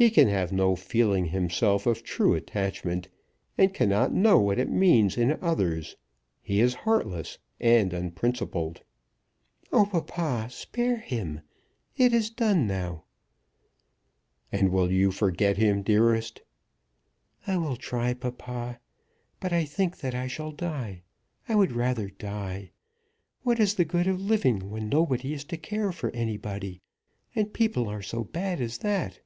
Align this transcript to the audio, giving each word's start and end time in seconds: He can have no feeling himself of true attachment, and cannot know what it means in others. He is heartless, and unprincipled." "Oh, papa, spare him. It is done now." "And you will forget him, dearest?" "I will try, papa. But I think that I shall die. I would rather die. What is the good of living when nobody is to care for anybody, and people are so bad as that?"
He 0.00 0.10
can 0.10 0.28
have 0.28 0.52
no 0.52 0.76
feeling 0.76 1.24
himself 1.24 1.84
of 1.84 2.04
true 2.04 2.34
attachment, 2.34 3.08
and 3.58 3.74
cannot 3.74 4.14
know 4.14 4.38
what 4.38 4.60
it 4.60 4.70
means 4.70 5.16
in 5.18 5.36
others. 5.42 5.96
He 6.40 6.60
is 6.60 6.72
heartless, 6.86 7.38
and 7.58 7.92
unprincipled." 7.92 8.84
"Oh, 9.72 9.86
papa, 9.86 10.50
spare 10.52 10.98
him. 10.98 11.40
It 11.96 12.12
is 12.14 12.30
done 12.30 12.64
now." 12.64 13.06
"And 14.52 14.68
you 14.92 15.08
will 15.08 15.10
forget 15.10 15.56
him, 15.56 15.82
dearest?" 15.82 16.42
"I 17.48 17.56
will 17.56 17.74
try, 17.74 18.14
papa. 18.14 18.78
But 19.40 19.52
I 19.52 19.64
think 19.64 19.98
that 19.98 20.14
I 20.14 20.28
shall 20.28 20.52
die. 20.52 21.02
I 21.48 21.56
would 21.56 21.72
rather 21.72 22.08
die. 22.08 22.70
What 23.42 23.58
is 23.58 23.74
the 23.74 23.84
good 23.84 24.06
of 24.06 24.20
living 24.20 24.70
when 24.70 24.88
nobody 24.88 25.34
is 25.34 25.42
to 25.46 25.56
care 25.56 25.90
for 25.90 26.10
anybody, 26.10 26.82
and 27.34 27.52
people 27.52 27.88
are 27.88 28.00
so 28.02 28.22
bad 28.22 28.60
as 28.60 28.78
that?" 28.78 29.18